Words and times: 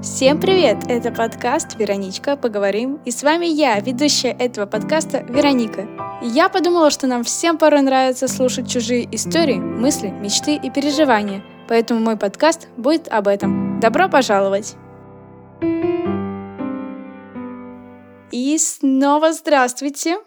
Всем 0.00 0.40
привет! 0.40 0.78
Это 0.88 1.10
подкаст 1.10 1.74
«Вероничка. 1.74 2.36
Поговорим». 2.36 3.00
И 3.04 3.10
с 3.10 3.24
вами 3.24 3.46
я, 3.46 3.80
ведущая 3.80 4.30
этого 4.30 4.64
подкаста 4.64 5.24
Вероника. 5.28 5.88
я 6.22 6.48
подумала, 6.48 6.90
что 6.90 7.08
нам 7.08 7.24
всем 7.24 7.58
порой 7.58 7.82
нравится 7.82 8.28
слушать 8.28 8.70
чужие 8.70 9.12
истории, 9.12 9.56
мысли, 9.56 10.06
мечты 10.06 10.54
и 10.54 10.70
переживания. 10.70 11.42
Поэтому 11.68 11.98
мой 11.98 12.16
подкаст 12.16 12.68
будет 12.76 13.08
об 13.08 13.26
этом. 13.26 13.80
Добро 13.80 14.08
пожаловать! 14.08 14.76
И 18.30 18.56
снова 18.56 19.32
здравствуйте! 19.32 20.18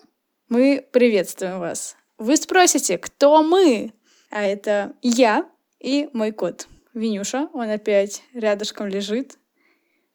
Мы 0.50 0.86
приветствуем 0.92 1.62
вас. 1.62 1.96
Вы 2.18 2.36
спросите, 2.36 2.98
кто 2.98 3.42
мы? 3.42 3.94
А 4.32 4.44
это 4.44 4.92
я 5.02 5.46
и 5.80 6.10
мой 6.12 6.34
кот. 6.34 6.68
Винюша, 6.94 7.48
он 7.54 7.70
опять 7.70 8.22
рядышком 8.34 8.88
лежит, 8.88 9.38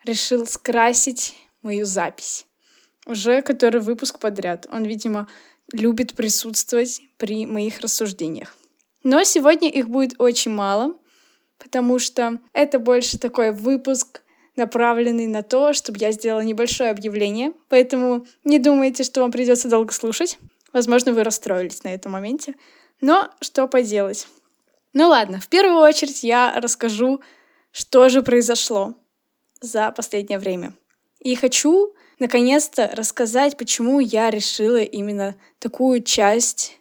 решил 0.07 0.47
скрасить 0.47 1.35
мою 1.63 1.85
запись. 1.85 2.47
Уже 3.07 3.43
который 3.43 3.81
выпуск 3.81 4.19
подряд. 4.19 4.67
Он, 4.73 4.85
видимо, 4.85 5.29
любит 5.73 6.15
присутствовать 6.15 7.03
при 7.19 7.47
моих 7.47 7.81
рассуждениях. 7.81 8.57
Но 9.03 9.23
сегодня 9.25 9.69
их 9.69 9.89
будет 9.89 10.21
очень 10.21 10.51
мало, 10.51 10.97
потому 11.59 11.99
что 11.99 12.39
это 12.53 12.79
больше 12.79 13.19
такой 13.19 13.53
выпуск, 13.53 14.23
направленный 14.57 15.27
на 15.27 15.43
то, 15.43 15.73
чтобы 15.73 15.99
я 15.99 16.13
сделала 16.13 16.41
небольшое 16.41 16.91
объявление. 16.91 17.53
Поэтому 17.69 18.27
не 18.43 18.59
думайте, 18.59 19.05
что 19.05 19.21
вам 19.21 19.31
придется 19.31 19.69
долго 19.69 19.93
слушать. 19.93 20.39
Возможно, 20.73 21.13
вы 21.13 21.25
расстроились 21.25 21.85
на 21.85 21.89
этом 21.95 22.13
моменте. 22.13 22.55
Но 23.01 23.31
что 23.41 23.69
поделать. 23.69 24.27
Ну 24.93 25.09
ладно, 25.09 25.41
в 25.41 25.49
первую 25.49 25.81
очередь 25.81 26.23
я 26.23 26.59
расскажу, 26.59 27.21
что 27.71 28.09
же 28.09 28.23
произошло 28.23 28.95
за 29.61 29.91
последнее 29.91 30.39
время. 30.39 30.75
И 31.21 31.35
хочу 31.35 31.95
наконец-то 32.19 32.91
рассказать, 32.95 33.57
почему 33.57 34.01
я 34.01 34.31
решила 34.31 34.81
именно 34.81 35.35
такую 35.59 36.03
часть 36.03 36.79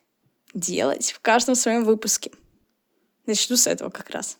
делать 0.53 1.11
в 1.11 1.19
каждом 1.19 1.55
своем 1.55 1.83
выпуске. 1.83 2.31
Начну 3.25 3.57
с 3.57 3.67
этого 3.67 3.89
как 3.89 4.09
раз. 4.09 4.37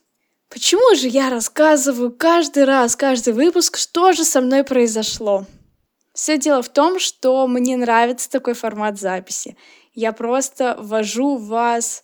Почему 0.50 0.96
же 0.96 1.08
я 1.08 1.30
рассказываю 1.30 2.12
каждый 2.12 2.66
раз, 2.66 2.96
каждый 2.96 3.34
выпуск, 3.34 3.78
что 3.78 4.14
же 4.14 4.24
со 4.24 4.42
мной 4.42 4.64
произошло? 4.64 5.46
Все 6.14 6.38
дело 6.38 6.62
в 6.62 6.70
том, 6.70 7.00
что 7.00 7.46
мне 7.48 7.76
нравится 7.76 8.30
такой 8.30 8.54
формат 8.54 8.98
записи. 8.98 9.58
Я 9.94 10.14
просто 10.14 10.78
ввожу 10.80 11.36
вас 11.36 12.04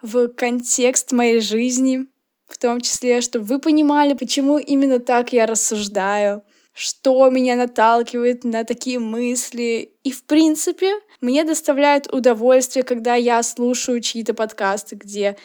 в 0.00 0.28
контекст 0.28 1.12
моей 1.12 1.40
жизни, 1.40 2.06
в 2.52 2.58
том 2.58 2.80
числе, 2.80 3.20
чтобы 3.20 3.44
вы 3.46 3.58
понимали, 3.58 4.14
почему 4.14 4.58
именно 4.58 4.98
так 4.98 5.32
я 5.32 5.46
рассуждаю, 5.46 6.42
что 6.72 7.28
меня 7.30 7.56
наталкивает 7.56 8.44
на 8.44 8.64
такие 8.64 8.98
мысли. 8.98 9.92
И, 10.04 10.10
в 10.10 10.24
принципе, 10.24 10.94
мне 11.20 11.44
доставляет 11.44 12.12
удовольствие, 12.12 12.82
когда 12.82 13.14
я 13.14 13.42
слушаю 13.42 14.00
чьи-то 14.00 14.34
подкасты, 14.34 14.96
где 14.96 15.36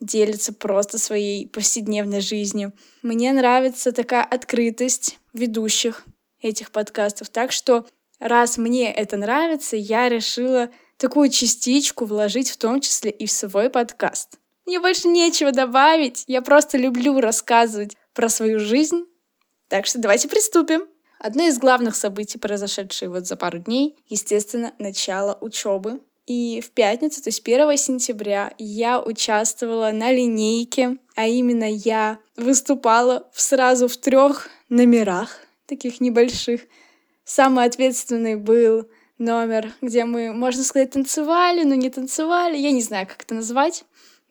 делятся 0.00 0.52
просто 0.52 0.98
своей 0.98 1.48
повседневной 1.48 2.20
жизнью. 2.20 2.72
Мне 3.02 3.32
нравится 3.32 3.92
такая 3.92 4.24
открытость 4.24 5.18
ведущих 5.32 6.04
этих 6.40 6.72
подкастов. 6.72 7.28
Так 7.28 7.52
что, 7.52 7.86
раз 8.18 8.58
мне 8.58 8.92
это 8.92 9.16
нравится, 9.16 9.76
я 9.76 10.08
решила 10.08 10.70
такую 10.96 11.30
частичку 11.30 12.04
вложить 12.04 12.50
в 12.50 12.56
том 12.56 12.80
числе 12.80 13.10
и 13.10 13.26
в 13.26 13.32
свой 13.32 13.70
подкаст. 13.70 14.38
Мне 14.66 14.80
больше 14.80 15.08
нечего 15.08 15.52
добавить. 15.52 16.24
Я 16.26 16.42
просто 16.42 16.78
люблю 16.78 17.18
рассказывать 17.20 17.96
про 18.14 18.28
свою 18.28 18.60
жизнь. 18.60 19.04
Так 19.68 19.86
что 19.86 19.98
давайте 19.98 20.28
приступим. 20.28 20.86
Одно 21.18 21.44
из 21.44 21.58
главных 21.58 21.94
событий, 21.96 22.38
произошедшие 22.38 23.08
вот 23.08 23.26
за 23.26 23.36
пару 23.36 23.58
дней, 23.58 23.96
естественно, 24.08 24.72
начало 24.78 25.38
учебы. 25.40 26.00
И 26.26 26.60
в 26.60 26.70
пятницу, 26.70 27.22
то 27.22 27.28
есть 27.28 27.42
1 27.44 27.76
сентября, 27.76 28.54
я 28.58 29.00
участвовала 29.00 29.90
на 29.90 30.12
линейке, 30.12 30.98
а 31.16 31.26
именно 31.26 31.70
я 31.70 32.18
выступала 32.36 33.28
сразу 33.34 33.88
в 33.88 33.96
трех 33.96 34.48
номерах, 34.68 35.40
таких 35.66 36.00
небольших. 36.00 36.62
Самый 37.24 37.64
ответственный 37.64 38.36
был 38.36 38.88
номер, 39.18 39.72
где 39.80 40.04
мы, 40.04 40.32
можно 40.32 40.62
сказать, 40.62 40.90
танцевали, 40.90 41.64
но 41.64 41.74
не 41.74 41.90
танцевали. 41.90 42.56
Я 42.56 42.70
не 42.70 42.82
знаю, 42.82 43.06
как 43.06 43.22
это 43.22 43.34
назвать. 43.34 43.84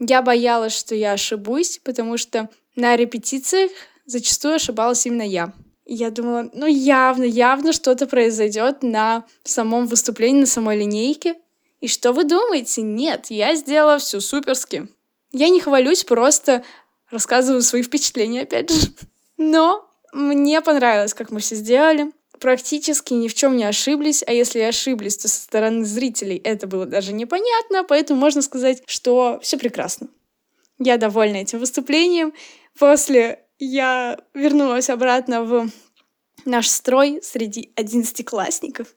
Я 0.03 0.23
боялась, 0.23 0.75
что 0.75 0.95
я 0.95 1.13
ошибусь, 1.13 1.79
потому 1.83 2.17
что 2.17 2.49
на 2.75 2.95
репетициях 2.95 3.71
зачастую 4.07 4.55
ошибалась 4.55 5.05
именно 5.05 5.21
я. 5.21 5.53
я 5.85 6.09
думала, 6.09 6.49
ну 6.53 6.65
явно, 6.65 7.23
явно 7.23 7.71
что-то 7.71 8.07
произойдет 8.07 8.81
на 8.81 9.25
самом 9.43 9.85
выступлении, 9.85 10.41
на 10.41 10.47
самой 10.47 10.79
линейке. 10.79 11.35
И 11.81 11.87
что 11.87 12.13
вы 12.13 12.23
думаете? 12.23 12.81
Нет, 12.81 13.27
я 13.29 13.53
сделала 13.55 13.99
все 13.99 14.19
суперски. 14.19 14.87
Я 15.33 15.49
не 15.49 15.61
хвалюсь, 15.61 16.03
просто 16.03 16.63
рассказываю 17.11 17.61
свои 17.61 17.83
впечатления, 17.83 18.41
опять 18.41 18.71
же. 18.71 18.87
Но 19.37 19.87
мне 20.13 20.61
понравилось, 20.61 21.13
как 21.13 21.29
мы 21.29 21.41
все 21.41 21.55
сделали 21.55 22.11
практически 22.41 23.13
ни 23.13 23.27
в 23.27 23.33
чем 23.35 23.55
не 23.55 23.63
ошиблись, 23.63 24.23
а 24.25 24.33
если 24.33 24.59
ошиблись, 24.59 25.15
то 25.17 25.29
со 25.29 25.39
стороны 25.39 25.85
зрителей 25.85 26.37
это 26.43 26.67
было 26.67 26.85
даже 26.85 27.13
непонятно, 27.13 27.83
поэтому 27.83 28.19
можно 28.19 28.41
сказать, 28.41 28.83
что 28.87 29.39
все 29.41 29.57
прекрасно. 29.57 30.07
Я 30.79 30.97
довольна 30.97 31.37
этим 31.37 31.59
выступлением. 31.59 32.33
После 32.77 33.45
я 33.59 34.17
вернулась 34.33 34.89
обратно 34.89 35.43
в 35.43 35.69
наш 36.45 36.67
строй 36.67 37.19
среди 37.21 37.71
одиннадцатиклассников. 37.75 38.87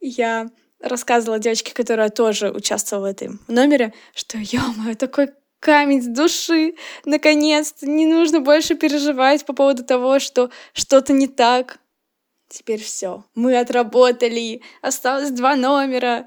Я 0.00 0.50
рассказывала 0.80 1.38
девочке, 1.38 1.72
которая 1.72 2.08
тоже 2.08 2.50
участвовала 2.50 3.06
в 3.06 3.10
этом 3.10 3.40
номере, 3.46 3.94
что, 4.14 4.38
ё-моё, 4.38 4.96
такой 4.96 5.28
камень 5.60 6.02
с 6.02 6.06
души, 6.06 6.74
наконец-то, 7.04 7.86
не 7.86 8.06
нужно 8.06 8.40
больше 8.40 8.74
переживать 8.74 9.44
по 9.44 9.52
поводу 9.52 9.84
того, 9.84 10.18
что 10.18 10.50
что-то 10.72 11.12
не 11.12 11.28
так, 11.28 11.78
Теперь 12.50 12.82
все. 12.82 13.24
Мы 13.36 13.56
отработали. 13.56 14.62
Осталось 14.82 15.30
два 15.30 15.54
номера. 15.54 16.26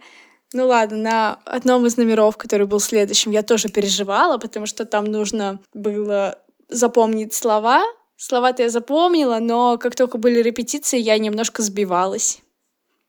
Ну 0.54 0.68
ладно, 0.68 0.98
на 0.98 1.34
одном 1.46 1.86
из 1.86 1.98
номеров, 1.98 2.38
который 2.38 2.66
был 2.66 2.80
следующим, 2.80 3.32
я 3.32 3.44
тоже 3.44 3.68
переживала, 3.68 4.38
потому 4.38 4.66
что 4.66 4.86
там 4.86 5.04
нужно 5.06 5.60
было 5.74 6.40
запомнить 6.70 7.34
слова. 7.34 7.84
Слова-то 8.16 8.64
я 8.64 8.70
запомнила, 8.70 9.40
но 9.40 9.78
как 9.78 9.96
только 9.96 10.18
были 10.18 10.42
репетиции, 10.42 10.98
я 10.98 11.18
немножко 11.18 11.62
сбивалась. 11.62 12.40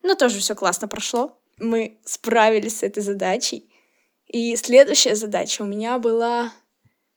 Но 0.03 0.17
тоже 0.17 0.41
все 0.41 0.57
классно 0.57 0.89
прошло. 0.89 1.39
Мы 1.59 1.99
справились 2.05 2.79
с 2.79 2.83
этой 2.83 3.03
задачей. 3.03 3.71
И 4.27 4.57
следующая 4.57 5.15
задача 5.15 5.63
у 5.63 5.67
меня 5.67 5.99
была 6.01 6.53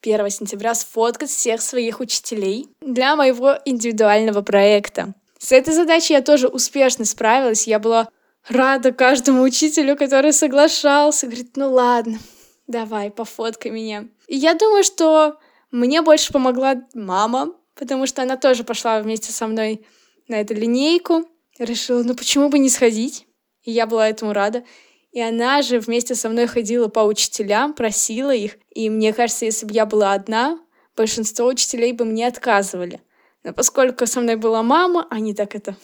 1 0.03 0.30
сентября 0.30 0.75
сфоткать 0.75 1.31
всех 1.31 1.62
своих 1.62 2.02
учителей 2.02 2.69
для 2.81 3.16
моего 3.16 3.57
индивидуального 3.66 4.44
проекта. 4.44 5.16
С 5.40 5.52
этой 5.52 5.74
задачей 5.74 6.14
я 6.14 6.22
тоже 6.22 6.48
успешно 6.48 7.06
справилась. 7.06 7.68
Я 7.68 7.80
была 7.80 8.09
рада 8.48 8.92
каждому 8.92 9.44
учителю, 9.44 9.96
который 9.96 10.34
соглашался. 10.34 11.28
Говорит, 11.28 11.56
ну 11.56 11.72
ладно, 11.72 12.20
давай, 12.68 13.12
пофоткай 13.12 13.72
меня. 13.72 14.08
И 14.28 14.36
я 14.36 14.53
думаю, 14.53 14.84
что 14.84 15.38
мне 15.72 16.02
больше 16.02 16.34
помогла 16.34 16.81
мама, 16.94 17.53
потому 17.75 18.08
что 18.08 18.22
она 18.22 18.38
тоже 18.38 18.64
пошла 18.64 19.00
вместе 19.02 19.31
со 19.31 19.48
мной 19.48 19.86
на 20.28 20.36
эту 20.42 20.53
линейку. 20.53 21.25
Решила, 21.59 22.04
ну 22.04 22.16
почему 22.16 22.50
бы 22.50 22.59
не 22.59 22.69
сходить? 22.69 23.25
И 23.64 23.72
я 23.72 23.86
была 23.86 24.09
этому 24.09 24.34
рада. 24.34 24.64
И 25.12 25.22
она 25.22 25.62
же 25.62 25.80
вместе 25.80 26.16
со 26.16 26.30
мной 26.30 26.48
ходила 26.48 26.90
по 26.90 27.00
учителям, 27.00 27.74
просила 27.74 28.34
их. 28.34 28.58
И 28.74 28.90
мне 28.90 29.14
кажется, 29.14 29.46
если 29.46 29.66
бы 29.66 29.74
я 29.74 29.86
была 29.86 30.14
одна, 30.14 30.60
большинство 30.95 31.48
учителей 31.48 31.92
бы 31.94 32.06
мне 32.06 32.28
отказывали. 32.28 33.01
Но 33.47 33.53
поскольку 33.53 34.05
со 34.05 34.19
мной 34.19 34.35
была 34.35 34.61
мама, 34.61 35.07
они 35.09 35.33
так 35.33 35.55
это... 35.55 35.77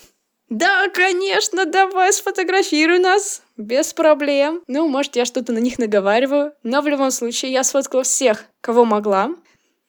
Да, 0.49 0.89
конечно, 0.89 1.65
давай 1.65 2.11
сфотографируй 2.11 2.99
нас. 2.99 3.41
Без 3.55 3.93
проблем. 3.93 4.61
Ну, 4.67 4.89
может, 4.89 5.15
я 5.15 5.23
что-то 5.23 5.53
на 5.53 5.59
них 5.59 5.79
наговариваю. 5.79 6.51
Но 6.63 6.81
в 6.81 6.87
любом 6.87 7.09
случае 7.09 7.53
я 7.53 7.63
сфоткала 7.63 8.03
всех, 8.03 8.43
кого 8.59 8.83
могла. 8.83 9.33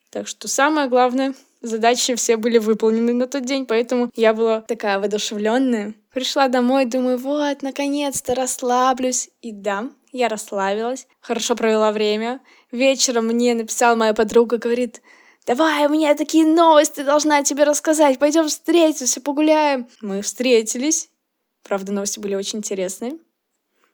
Так 0.09 0.29
что 0.29 0.47
самое 0.47 0.87
главное, 0.87 1.33
задачи 1.61 2.15
все 2.15 2.37
были 2.37 2.59
выполнены 2.59 3.11
на 3.11 3.27
тот 3.27 3.43
день, 3.43 3.65
поэтому 3.65 4.09
я 4.15 4.33
была 4.33 4.61
такая 4.61 4.97
воодушевленная. 4.97 5.95
Пришла 6.13 6.47
домой, 6.47 6.85
думаю, 6.85 7.17
вот, 7.17 7.61
наконец-то 7.61 8.35
расслаблюсь. 8.35 9.29
И 9.41 9.51
да, 9.51 9.89
я 10.13 10.29
расслабилась, 10.29 11.07
хорошо 11.19 11.57
провела 11.57 11.91
время. 11.91 12.39
Вечером 12.71 13.25
мне 13.25 13.53
написала 13.53 13.95
моя 13.95 14.13
подруга, 14.13 14.59
говорит, 14.59 15.01
Давай, 15.45 15.85
у 15.85 15.89
меня 15.89 16.15
такие 16.15 16.43
новости 16.43 17.01
должна 17.01 17.43
тебе 17.43 17.65
рассказать. 17.65 18.17
Пойдем 18.17 18.47
встретимся, 18.47 19.21
погуляем. 19.21 19.87
Мы 20.01 20.23
встретились. 20.23 21.09
Правда, 21.61 21.91
новости 21.91 22.19
были 22.19 22.33
очень 22.33 22.59
интересные. 22.59 23.19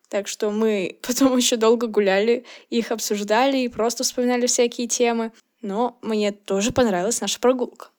Так 0.08 0.30
что 0.30 0.50
мы 0.50 0.98
потом 1.08 1.36
еще 1.36 1.58
долго 1.58 1.88
гуляли, 1.88 2.46
их 2.70 2.92
обсуждали 2.92 3.58
и 3.58 3.68
просто 3.68 4.04
вспоминали 4.04 4.46
всякие 4.48 4.88
темы. 4.88 5.34
Но 5.62 5.98
мне 6.02 6.32
тоже 6.32 6.72
понравилась 6.72 7.20
наша 7.20 7.40
прогулка. 7.40 7.90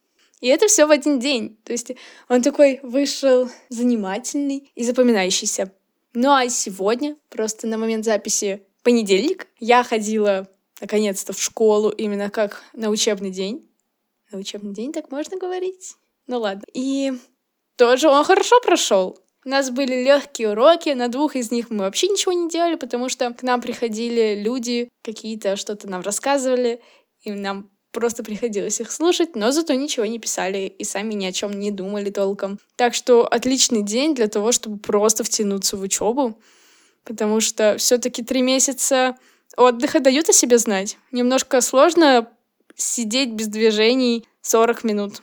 И 0.41 0.49
это 0.49 0.67
все 0.67 0.87
в 0.87 0.91
один 0.91 1.21
день. 1.21 1.57
То 1.65 1.73
есть 1.73 1.93
он 2.29 2.43
такой 2.43 2.81
вышел 2.83 3.51
занимательный 3.69 4.73
и 4.75 4.83
запоминающийся. 4.83 5.71
Ну 6.15 6.33
а 6.33 6.49
сегодня, 6.49 7.17
просто 7.29 7.67
на 7.67 7.77
момент 7.77 8.05
записи 8.05 8.63
понедельник, 8.83 9.47
я 9.61 9.85
ходила 9.85 10.49
наконец-то 10.82 11.32
в 11.32 11.40
школу 11.40 11.88
именно 11.90 12.29
как 12.29 12.62
на 12.75 12.90
учебный 12.90 13.31
день. 13.31 13.67
На 14.31 14.38
учебный 14.38 14.75
день 14.75 14.93
так 14.93 15.11
можно 15.11 15.38
говорить? 15.38 15.94
Ну 16.26 16.40
ладно. 16.40 16.64
И 16.75 17.12
тоже 17.76 18.08
он 18.08 18.25
хорошо 18.25 18.61
прошел. 18.61 19.19
У 19.44 19.49
нас 19.49 19.70
были 19.70 20.05
легкие 20.05 20.50
уроки, 20.50 20.90
на 20.90 21.08
двух 21.08 21.37
из 21.37 21.50
них 21.50 21.70
мы 21.70 21.79
вообще 21.79 22.08
ничего 22.08 22.32
не 22.32 22.49
делали, 22.49 22.76
потому 22.76 23.08
что 23.08 23.32
к 23.32 23.43
нам 23.43 23.61
приходили 23.61 24.40
люди, 24.40 24.88
какие-то 25.02 25.56
что-то 25.56 25.88
нам 25.88 26.02
рассказывали, 26.02 26.81
и 27.23 27.32
нам 27.32 27.70
просто 27.93 28.25
приходилось 28.25 28.81
их 28.81 28.90
слушать, 28.90 29.37
но 29.37 29.50
зато 29.50 29.75
ничего 29.75 30.06
не 30.06 30.19
писали 30.19 30.67
и 30.67 30.84
сами 30.84 31.14
ни 31.14 31.26
о 31.26 31.32
чем 31.32 31.58
не 31.58 31.70
думали 31.70 32.11
толком. 32.11 32.58
Так 32.76 32.94
что 32.94 33.26
отличный 33.26 33.82
день 33.82 34.14
для 34.14 34.29
того, 34.29 34.52
чтобы 34.52 34.79
просто 34.79 35.25
втянуться 35.25 35.76
в 35.76 35.82
учебу, 35.82 36.40
потому 37.05 37.40
что 37.40 37.76
все-таки 37.79 38.23
три 38.23 38.43
месяца 38.43 39.17
отдыха 39.57 40.01
дают 40.01 40.29
о 40.29 40.33
себе 40.33 40.59
знать. 40.59 40.99
Немножко 41.11 41.61
сложно 41.61 42.29
сидеть 42.77 43.31
без 43.31 43.49
движений 43.49 44.27
40 44.43 44.85
минут. 44.85 45.23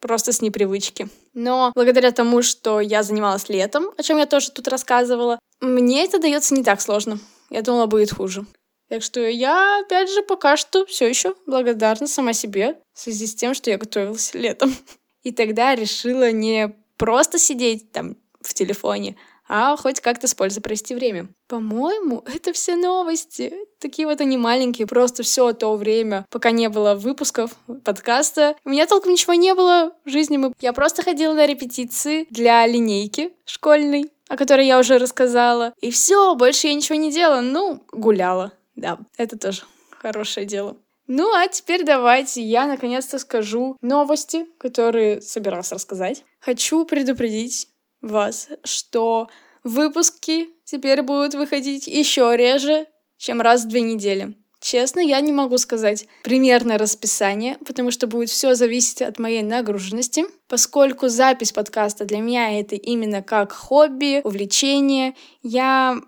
Просто 0.00 0.32
с 0.32 0.40
непривычки. 0.42 1.08
Но 1.34 1.72
благодаря 1.74 2.12
тому, 2.12 2.42
что 2.42 2.80
я 2.80 3.02
занималась 3.02 3.48
летом, 3.48 3.90
о 3.96 4.02
чем 4.02 4.18
я 4.18 4.26
тоже 4.26 4.50
тут 4.50 4.68
рассказывала, 4.68 5.38
мне 5.60 6.04
это 6.04 6.18
дается 6.18 6.54
не 6.54 6.62
так 6.62 6.80
сложно. 6.80 7.18
Я 7.50 7.62
думала, 7.62 7.86
будет 7.86 8.12
хуже. 8.12 8.46
Так 8.88 9.02
что 9.02 9.20
я, 9.20 9.80
опять 9.80 10.10
же, 10.10 10.22
пока 10.22 10.56
что 10.56 10.86
все 10.86 11.06
еще 11.06 11.34
благодарна 11.46 12.06
сама 12.06 12.32
себе 12.32 12.78
в 12.94 13.00
связи 13.00 13.26
с 13.26 13.34
тем, 13.34 13.54
что 13.54 13.70
я 13.70 13.78
готовилась 13.78 14.34
летом. 14.34 14.74
И 15.22 15.32
тогда 15.32 15.74
решила 15.74 16.30
не 16.32 16.74
просто 16.96 17.38
сидеть 17.38 17.92
там 17.92 18.16
в 18.40 18.54
телефоне, 18.54 19.16
а 19.48 19.76
хоть 19.76 20.00
как-то 20.00 20.28
с 20.28 20.34
пользой 20.34 20.62
провести 20.62 20.94
время. 20.94 21.28
По-моему, 21.48 22.22
это 22.26 22.52
все 22.52 22.76
новости. 22.76 23.52
Такие 23.80 24.06
вот 24.06 24.20
они 24.20 24.36
маленькие, 24.36 24.86
просто 24.86 25.22
все 25.22 25.52
то 25.52 25.74
время, 25.76 26.26
пока 26.30 26.50
не 26.50 26.68
было 26.68 26.94
выпусков 26.94 27.52
подкаста. 27.84 28.56
У 28.64 28.70
меня 28.70 28.86
толком 28.86 29.12
ничего 29.12 29.34
не 29.34 29.54
было 29.54 29.92
в 30.04 30.10
жизни. 30.10 30.38
Я 30.60 30.72
просто 30.72 31.02
ходила 31.02 31.32
на 31.32 31.46
репетиции 31.46 32.26
для 32.30 32.66
линейки 32.66 33.32
школьной, 33.46 34.10
о 34.28 34.36
которой 34.36 34.66
я 34.66 34.78
уже 34.78 34.98
рассказала. 34.98 35.72
И 35.80 35.90
все, 35.90 36.34
больше 36.34 36.68
я 36.68 36.74
ничего 36.74 36.96
не 36.96 37.10
делала. 37.10 37.40
Ну, 37.40 37.82
гуляла. 37.92 38.52
Да, 38.76 38.98
это 39.16 39.38
тоже 39.38 39.62
хорошее 39.90 40.46
дело. 40.46 40.76
Ну, 41.06 41.32
а 41.34 41.48
теперь 41.48 41.84
давайте 41.84 42.42
я 42.42 42.66
наконец-то 42.66 43.18
скажу 43.18 43.78
новости, 43.80 44.46
которые 44.58 45.22
собирался 45.22 45.76
рассказать. 45.76 46.22
Хочу 46.38 46.84
предупредить 46.84 47.68
вас, 48.00 48.48
что 48.64 49.28
выпуски 49.64 50.48
теперь 50.64 51.02
будут 51.02 51.34
выходить 51.34 51.86
еще 51.86 52.36
реже, 52.36 52.86
чем 53.16 53.40
раз 53.40 53.64
в 53.64 53.68
две 53.68 53.80
недели. 53.80 54.36
Честно, 54.60 54.98
я 55.00 55.20
не 55.20 55.32
могу 55.32 55.56
сказать 55.58 56.06
примерное 56.24 56.78
расписание, 56.78 57.58
потому 57.64 57.92
что 57.92 58.08
будет 58.08 58.28
все 58.28 58.54
зависеть 58.54 59.02
от 59.02 59.18
моей 59.18 59.42
нагруженности, 59.42 60.24
поскольку 60.48 61.08
запись 61.08 61.52
подкаста 61.52 62.04
для 62.04 62.18
меня 62.18 62.58
это 62.58 62.74
именно 62.74 63.22
как 63.22 63.52
хобби, 63.52 64.20
увлечение. 64.24 65.14
Я 65.42 66.00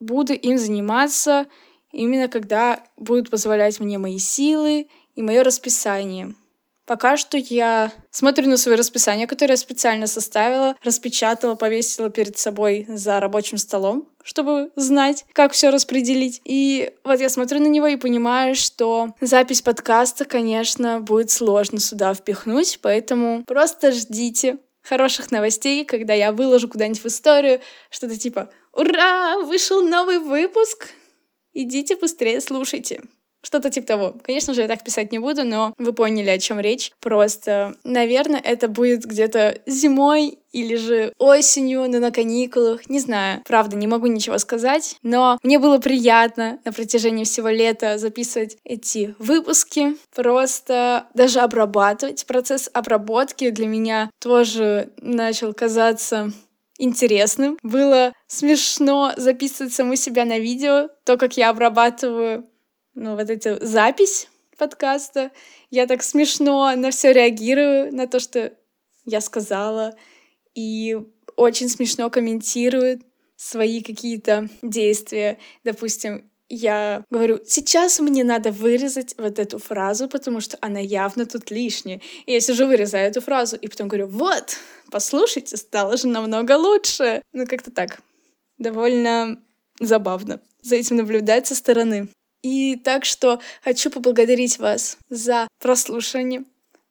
буду 0.00 0.34
им 0.34 0.58
заниматься 0.58 1.46
именно 1.94 2.28
когда 2.28 2.82
будут 2.96 3.30
позволять 3.30 3.80
мне 3.80 3.98
мои 3.98 4.18
силы 4.18 4.88
и 5.14 5.22
мое 5.22 5.42
расписание. 5.42 6.34
Пока 6.86 7.16
что 7.16 7.38
я 7.38 7.92
смотрю 8.10 8.48
на 8.48 8.56
свое 8.58 8.76
расписание, 8.76 9.26
которое 9.26 9.52
я 9.52 9.56
специально 9.56 10.06
составила, 10.06 10.76
распечатала, 10.82 11.54
повесила 11.54 12.10
перед 12.10 12.36
собой 12.36 12.84
за 12.88 13.20
рабочим 13.20 13.56
столом, 13.56 14.08
чтобы 14.22 14.70
знать, 14.76 15.24
как 15.32 15.52
все 15.52 15.70
распределить. 15.70 16.42
И 16.44 16.92
вот 17.02 17.20
я 17.20 17.30
смотрю 17.30 17.60
на 17.60 17.68
него 17.68 17.86
и 17.86 17.96
понимаю, 17.96 18.54
что 18.54 19.14
запись 19.20 19.62
подкаста, 19.62 20.26
конечно, 20.26 21.00
будет 21.00 21.30
сложно 21.30 21.80
сюда 21.80 22.12
впихнуть, 22.12 22.78
поэтому 22.82 23.44
просто 23.46 23.92
ждите 23.92 24.58
хороших 24.82 25.30
новостей, 25.30 25.84
когда 25.86 26.12
я 26.12 26.32
выложу 26.32 26.68
куда-нибудь 26.68 27.02
в 27.02 27.06
историю 27.06 27.60
что-то 27.90 28.18
типа 28.18 28.50
«Ура! 28.72 29.38
Вышел 29.38 29.82
новый 29.82 30.18
выпуск!» 30.18 30.88
Идите 31.54 31.96
быстрее, 31.96 32.40
слушайте. 32.40 33.00
Что-то 33.44 33.70
типа 33.70 33.86
того. 33.86 34.14
Конечно 34.22 34.54
же, 34.54 34.62
я 34.62 34.68
так 34.68 34.82
писать 34.82 35.12
не 35.12 35.18
буду, 35.18 35.44
но 35.44 35.74
вы 35.78 35.92
поняли, 35.92 36.30
о 36.30 36.38
чем 36.38 36.58
речь. 36.58 36.92
Просто, 37.00 37.76
наверное, 37.84 38.40
это 38.40 38.68
будет 38.68 39.04
где-то 39.04 39.60
зимой 39.66 40.38
или 40.52 40.76
же 40.76 41.12
осенью, 41.18 41.88
но 41.90 41.98
на 41.98 42.10
каникулах. 42.10 42.88
Не 42.88 43.00
знаю. 43.00 43.42
Правда, 43.44 43.76
не 43.76 43.86
могу 43.86 44.06
ничего 44.06 44.38
сказать. 44.38 44.96
Но 45.02 45.38
мне 45.42 45.58
было 45.58 45.78
приятно 45.78 46.58
на 46.64 46.72
протяжении 46.72 47.24
всего 47.24 47.48
лета 47.48 47.98
записывать 47.98 48.56
эти 48.64 49.14
выпуски. 49.18 49.96
Просто 50.14 51.06
даже 51.12 51.40
обрабатывать. 51.40 52.24
Процесс 52.26 52.70
обработки 52.72 53.50
для 53.50 53.66
меня 53.66 54.10
тоже 54.20 54.90
начал 55.02 55.52
казаться 55.52 56.32
интересным. 56.78 57.58
Было 57.62 58.12
смешно 58.26 59.12
записывать 59.16 59.72
саму 59.72 59.96
себя 59.96 60.24
на 60.24 60.38
видео, 60.38 60.88
то, 61.04 61.16
как 61.16 61.36
я 61.36 61.50
обрабатываю 61.50 62.46
ну, 62.94 63.16
вот 63.16 63.30
эту 63.30 63.64
запись 63.64 64.28
подкаста. 64.56 65.30
Я 65.70 65.86
так 65.86 66.02
смешно 66.02 66.74
на 66.76 66.90
все 66.90 67.12
реагирую, 67.12 67.94
на 67.94 68.06
то, 68.06 68.20
что 68.20 68.52
я 69.04 69.20
сказала, 69.20 69.94
и 70.54 70.96
очень 71.36 71.68
смешно 71.68 72.10
комментирую 72.10 73.00
свои 73.36 73.82
какие-то 73.82 74.48
действия. 74.62 75.38
Допустим, 75.64 76.30
я 76.48 77.04
говорю, 77.10 77.40
сейчас 77.46 77.98
мне 78.00 78.22
надо 78.22 78.52
вырезать 78.52 79.14
вот 79.18 79.38
эту 79.38 79.58
фразу, 79.58 80.08
потому 80.08 80.40
что 80.40 80.56
она 80.60 80.78
явно 80.78 81.26
тут 81.26 81.50
лишняя. 81.50 82.00
И 82.26 82.32
я 82.32 82.40
сижу, 82.40 82.66
вырезаю 82.66 83.08
эту 83.08 83.20
фразу, 83.20 83.56
и 83.56 83.66
потом 83.66 83.88
говорю, 83.88 84.06
вот, 84.06 84.56
послушайте, 84.90 85.56
стало 85.56 85.96
же 85.96 86.06
намного 86.06 86.56
лучше. 86.56 87.22
Ну, 87.32 87.46
как-то 87.46 87.70
так. 87.70 88.00
Довольно 88.58 89.42
забавно 89.80 90.40
за 90.62 90.76
этим 90.76 90.96
наблюдать 90.96 91.46
со 91.46 91.54
стороны. 91.54 92.08
И 92.44 92.76
так 92.76 93.06
что 93.06 93.40
хочу 93.62 93.90
поблагодарить 93.90 94.58
вас 94.58 94.98
за 95.08 95.48
прослушивание, 95.60 96.44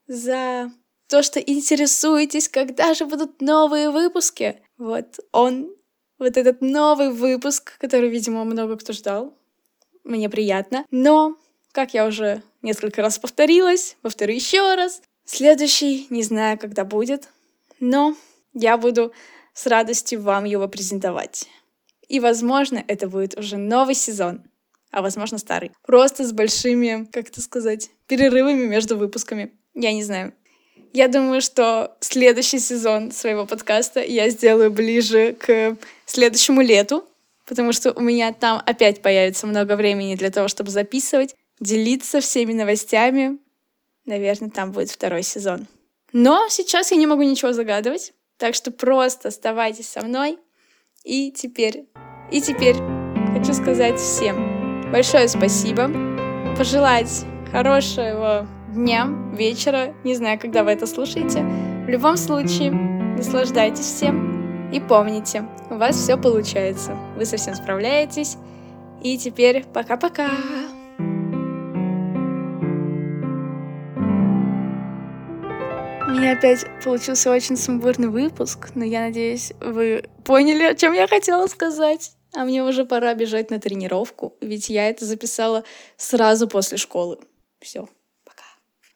за 0.08 0.72
то, 1.08 1.22
что 1.22 1.40
интересуетесь, 1.40 2.50
когда 2.50 2.96
же 2.96 3.06
будут 3.06 3.40
новые 3.40 3.92
выпуски. 3.92 4.60
Вот 4.80 5.20
он, 5.32 5.70
вот 6.18 6.38
этот 6.38 6.62
новый 6.62 7.12
выпуск, 7.12 7.78
который, 7.78 8.10
видимо, 8.10 8.44
много 8.46 8.78
кто 8.78 8.94
ждал. 8.94 9.38
Мне 10.04 10.28
приятно. 10.28 10.86
Но, 10.90 11.38
как 11.72 11.94
я 11.94 12.08
уже 12.08 12.42
несколько 12.64 13.04
раз 13.04 13.20
повторилась, 13.20 13.96
повторю 14.02 14.34
еще 14.34 14.74
раз, 14.74 15.04
следующий 15.24 16.08
не 16.10 16.24
знаю, 16.24 16.58
когда 16.58 16.84
будет, 16.84 17.30
но 17.80 18.16
я 18.56 18.80
буду 18.80 19.14
с 19.54 19.68
радостью 19.68 20.20
вам 20.24 20.46
его 20.46 20.68
презентовать. 20.68 21.48
И, 22.08 22.20
возможно, 22.20 22.84
это 22.88 23.08
будет 23.08 23.38
уже 23.38 23.58
новый 23.58 23.94
сезон— 23.94 24.42
а 24.94 25.02
возможно 25.02 25.38
старый. 25.40 25.72
Просто 25.86 26.24
с 26.24 26.32
большими, 26.32 27.06
как 27.12 27.30
это 27.30 27.42
сказать, 27.42 27.90
перерывами 28.08 28.66
между 28.66 28.96
выпусками. 28.96 29.52
Я 29.74 29.92
не 29.92 30.04
знаю. 30.04 30.34
Я 30.94 31.08
думаю, 31.08 31.42
что 31.42 31.98
следующий 32.00 32.60
сезон 32.60 33.12
своего 33.12 33.48
подкаста 33.48 34.02
я 34.02 34.30
сделаю 34.30 34.72
ближе 34.72 35.34
к 35.34 35.76
следующему 36.06 36.62
лету, 36.62 37.04
потому 37.48 37.74
что 37.74 37.92
у 37.92 38.02
меня 38.02 38.32
там 38.32 38.62
опять 38.64 39.02
появится 39.02 39.48
много 39.48 39.76
времени 39.76 40.16
для 40.16 40.30
того, 40.30 40.48
чтобы 40.48 40.70
записывать, 40.70 41.36
делиться 41.60 42.22
всеми 42.22 42.54
новостями. 42.54 43.40
Наверное, 44.06 44.52
там 44.52 44.72
будет 44.72 44.92
второй 44.92 45.24
сезон. 45.24 45.66
Но 46.12 46.48
сейчас 46.50 46.92
я 46.92 46.98
не 46.98 47.08
могу 47.08 47.24
ничего 47.24 47.54
загадывать, 47.54 48.14
так 48.38 48.54
что 48.54 48.70
просто 48.70 49.30
оставайтесь 49.30 49.90
со 49.90 50.02
мной. 50.02 50.38
И 51.04 51.32
теперь, 51.32 51.86
и 52.32 52.40
теперь 52.40 52.76
хочу 53.34 53.54
сказать 53.54 54.00
всем, 54.00 54.53
большое 54.94 55.28
спасибо. 55.28 55.90
Пожелать 56.56 57.26
хорошего 57.52 58.46
дня, 58.70 59.08
вечера, 59.34 59.96
не 60.04 60.14
знаю, 60.14 60.40
когда 60.40 60.64
вы 60.64 60.70
это 60.70 60.86
слушаете. 60.86 61.44
В 61.86 61.90
любом 61.90 62.16
случае, 62.16 62.72
наслаждайтесь 62.72 63.86
всем 63.86 64.70
и 64.72 64.80
помните, 64.80 65.46
у 65.72 65.78
вас 65.78 65.96
все 65.96 66.16
получается. 66.16 66.96
Вы 67.18 67.26
совсем 67.26 67.56
справляетесь. 67.56 68.38
И 69.02 69.18
теперь 69.18 69.66
пока-пока. 69.66 70.30
У 76.08 76.12
меня 76.12 76.34
опять 76.34 76.66
получился 76.84 77.32
очень 77.32 77.58
сумбурный 77.58 78.10
выпуск, 78.10 78.70
но 78.76 78.86
я 78.86 79.02
надеюсь, 79.02 79.54
вы 79.60 80.04
поняли, 80.24 80.64
о 80.64 80.76
чем 80.76 80.94
я 80.94 81.08
хотела 81.08 81.48
сказать. 81.48 82.12
А 82.36 82.46
мне 82.46 82.64
уже 82.64 82.86
пора 82.86 83.14
бежать 83.14 83.52
на 83.52 83.60
тренировку, 83.60 84.36
ведь 84.42 84.70
я 84.70 84.90
это 84.90 85.06
записала 85.06 85.64
сразу 85.98 86.48
после 86.48 86.78
школы. 86.78 87.20
Все. 87.60 87.88